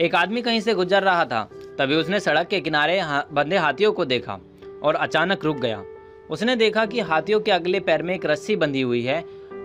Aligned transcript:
एक 0.00 0.14
आदमी 0.14 0.42
कहीं 0.42 0.60
से 0.60 0.74
गुजर 0.74 1.02
रहा 1.02 1.24
था 1.24 1.42
तभी 1.78 1.94
उसने 1.94 2.18
सड़क 2.20 2.48
के 2.48 2.60
किनारे 2.60 2.98
हा, 3.00 3.24
बंधे 3.32 3.56
हाथियों 3.56 3.92
को 3.92 4.04
देखा 4.04 4.38
और 4.82 4.94
अचानक 4.94 5.44
रुक 5.44 5.56
गया। 5.56 5.82
उसने 6.30 6.54
देखा 6.56 6.84
कि 6.86 7.00
हाथियों 7.00 7.40
के 7.40 7.50
अगले 7.50 7.80
पैर 7.80 8.02
में 8.02 8.14
एक 8.14 8.26
रस्सी 8.26 8.56
बंधी 8.56 8.80
हुई 8.80 9.02
है। 9.02 9.20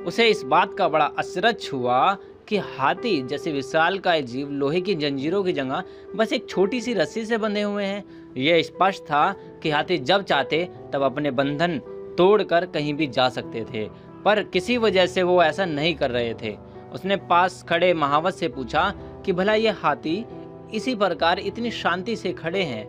उसे 0.08 0.28
इस 0.30 0.42
बात 0.44 0.76
का 0.78 0.88
बड़ा 0.88 1.06
अचरज 1.06 1.70
हुआ 1.74 2.18
कि 2.48 2.58
हाथी 2.58 3.22
जैसे 3.22 3.52
विशाल 3.52 4.00
का 4.00 4.20
जीव 4.20 4.52
लोहे 4.52 4.82
की 4.82 4.96
जंजीरों 4.96 5.44
की 5.44 5.54
जगह 5.54 5.84
बस 6.16 6.34
एक 6.34 6.50
छोटी 6.50 6.82
सी 6.82 6.94
रस्सी 6.94 7.26
से 7.26 7.38
बंधे 7.38 7.62
हुए 7.62 7.84
हैं। 7.84 8.34
यह 8.38 8.62
स्पष्ट 8.62 9.04
था 9.04 9.32
कि 9.64 9.70
हाथी 9.70 9.98
जब 9.98 10.24
चाहते 10.24 10.68
तब 10.94 11.04
अपने 11.04 11.32
बंधन 11.32 11.80
तोड़कर 12.18 12.66
कहीं 12.66 12.94
भी 12.94 13.08
जा 13.08 13.30
सकते 13.30 13.66
थे 13.74 13.88
पर 14.26 14.44
किसी 14.44 14.78
वजह 14.78 15.06
से 15.06 15.24
वो 15.24 15.42
ऐसा 15.44 15.66
नहीं 15.66 15.96
कर 15.96 16.12
रहे 16.12 16.34
थे। 16.34 16.58
उसने 16.94 17.16
पास 17.30 17.64
खड़े 17.70 17.94
महावत 17.94 18.34
से 18.34 18.48
पूछा 18.48 18.94
कि 19.26 19.34
भला 19.34 19.54
ये 19.54 19.70
हाथी 19.70 20.26
इसी 20.74 20.96
प्रकार 20.96 21.40
इतनी 21.40 21.72
शांति 21.72 22.16
से 22.16 22.34
खड़े 22.34 22.64
हैं। 22.64 22.88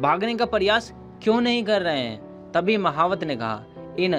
भागने 0.00 0.34
का 0.34 0.44
प्रयास 0.44 0.92
क्यों 1.22 1.40
नहीं 1.40 1.64
कर 1.64 1.82
रहे 1.82 2.00
हैं? 2.00 2.30
तभी 2.52 2.76
महावत 2.76 3.24
ने 3.24 3.36
कहा, 3.36 3.64
इन 3.98 4.14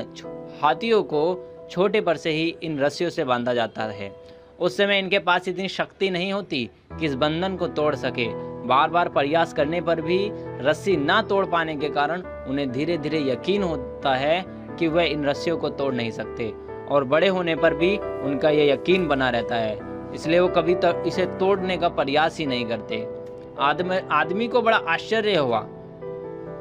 हाथियों 0.61 1.03
को 1.03 1.47
छोटे 1.71 2.01
पर 2.01 2.17
से 2.17 2.31
ही 2.31 2.55
इन 2.63 2.79
रस्सियों 2.79 3.09
से 3.09 3.23
बांधा 3.23 3.53
जाता 3.53 3.83
है। 3.83 4.15
उस 4.59 4.77
समय 4.77 4.99
इनके 4.99 5.19
पास 5.19 5.47
इतनी 5.47 5.67
शक्ति 5.67 6.09
नहीं 6.09 6.33
होती 6.33 6.69
कि 6.99 7.05
इस 7.05 7.15
बंधन 7.15 7.55
को 7.55 7.67
तोड़ 7.67 7.95
सके। 7.95 8.51
बार 8.67 8.89
बार 8.89 9.09
प्रयास 9.09 9.53
करने 9.53 9.81
पर 9.81 10.01
भी 10.01 10.29
रस्सी 10.33 10.97
ना 10.97 11.21
तोड़ 11.21 11.45
पाने 11.45 11.75
के 11.75 11.89
कारण 11.89 12.21
उन्हें 12.21 12.71
धीरे 12.71 12.97
धीरे 12.97 13.31
यकीन 13.31 13.63
होता 13.63 14.15
है 14.15 14.45
कि 14.79 14.87
वह 14.87 15.03
इन 15.03 15.25
रस्सियों 15.25 15.57
को 15.57 15.69
तोड़ 15.69 15.93
नहीं 15.93 16.11
सकते। 16.11 16.53
और 16.89 17.03
बड़े 17.03 17.27
होने 17.27 17.55
पर 17.55 17.73
भी 17.73 17.97
उनका 17.97 18.49
यह 18.49 18.73
यकीन 18.73 19.07
बना 19.07 19.29
रहता 19.29 19.55
है। 19.55 19.90
इसलिए 20.15 20.39
वो 20.39 20.47
कभी 20.47 20.75
तक 20.75 21.03
इसे 21.07 21.25
तोड़ने 21.25 21.77
का 21.77 21.89
प्रयास 21.89 22.37
ही 22.37 22.45
नहीं 22.45 22.65
करते। 22.65 23.07
आदमी 23.59 23.97
आदमी 24.11 24.47
को 24.47 24.61
बड़ा 24.61 24.77
आश्चर्य 24.77 25.35
हुआ। 25.35 25.59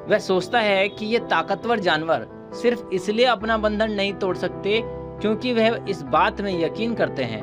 वह 0.09 0.19
सोचता 0.19 0.61
है 0.61 0.89
कि 0.89 1.07
ये 1.07 1.19
ताकतवर 1.19 1.79
जानवर 1.79 2.27
सिर्फ़ 2.55 2.89
इसलिए 2.93 3.25
अपना 3.25 3.57
बंधन 3.59 3.91
नहीं 3.91 4.13
तोड़ 4.15 4.37
सकते 4.37 4.81
क्योंकि 4.85 5.53
वह 5.53 5.87
इस 5.89 6.03
बात 6.03 6.41
में 6.41 6.53
यकीन 6.61 6.95
करते 6.95 7.25
हैं। 7.25 7.43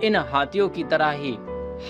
इन 0.00 0.16
हाथियों 0.16 0.68
की 0.68 0.84
तरह 0.84 1.10
ही 1.10 1.32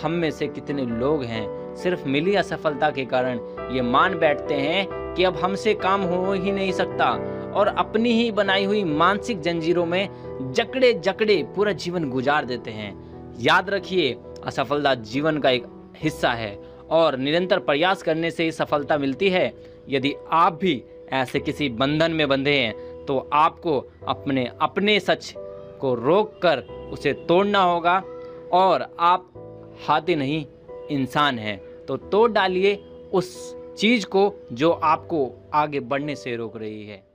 हम 0.03 0.13
में 0.13 0.31
से 0.31 0.47
कितने 0.47 0.83
लोग 0.83 1.25
हैं, 1.25 1.75
सिर्फ़ 1.77 2.09
मिली 2.09 2.35
असफलता 2.35 2.91
के 2.91 3.05
कारण 3.05 3.41
ये 3.73 3.83
मान 3.83 4.19
बैठते 4.19 4.55
हैं 4.55 4.87
कि 5.15 5.25
अब 5.25 5.37
हमसे 5.37 5.75
काम 5.75 6.03
हो 6.03 6.33
ही 6.33 6.53
नहीं 6.53 6.73
सकता। 6.73 7.15
और 7.51 7.67
अपनी 7.69 8.13
ही 8.13 8.31
बनाई 8.33 8.65
हुई 8.65 8.83
मानसिक 8.85 9.41
जंजीरों 9.41 9.87
में 9.87 10.53
जकड़े 10.57 10.93
जकड़े 10.95 11.43
पूरा 11.57 11.73
जीवन 11.73 12.11
गुजार 12.11 12.45
देते 12.45 12.71
हैं। 12.71 12.93
याद 13.41 13.71
रखिए, 13.71 14.17
असफलता 14.45 14.95
जीवन 14.95 15.39
का 15.39 15.51
एक 15.51 15.67
हिस्सा 15.97 16.31
है 16.31 16.55
और 16.91 17.17
निरंतर 17.17 17.59
प्रयास 17.59 18.03
करने 18.03 18.31
से 18.31 18.45
ही 18.45 18.53
सफलता 18.53 18.99
मिलती 18.99 19.29
है। 19.31 19.53
यदि 19.89 20.15
आप 20.33 20.59
भी 20.61 20.83
ऐसे 21.13 21.41
किसी 21.41 21.69
बंधन 21.69 22.13
में 22.13 22.29
बंधे 22.29 22.55
हैं 22.55 23.05
तो 23.07 23.19
आपको 23.33 23.79
अपने 24.09 24.51
अपने 24.63 24.99
सच 25.01 25.33
को 25.81 25.95
रोक 25.95 26.39
कर 26.43 26.59
उसे 26.93 27.13
तोड़ना 27.29 27.63
होगा 27.63 28.03
और 28.53 28.87
आप 29.01 29.33
हाथी 29.87 30.15
नहीं, 30.15 30.45
इंसान 30.91 31.39
हैं। 31.39 31.59
तो 31.87 31.97
तोड़ 31.97 32.31
डालिए 32.31 32.75
उस 33.13 33.57
चीज़ 33.79 34.07
को 34.07 34.33
जो 34.53 34.71
आपको 34.71 35.31
आगे 35.55 35.81
बढ़ने 35.81 36.15
से 36.15 36.37
रोक 36.37 36.57
रही 36.57 36.87
है। 36.87 37.10